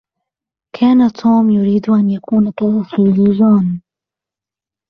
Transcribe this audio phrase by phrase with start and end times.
[0.75, 3.81] كان توم يريد أن يكون كأخيه جون.